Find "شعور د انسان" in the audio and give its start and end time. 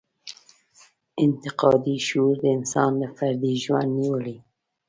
2.07-2.91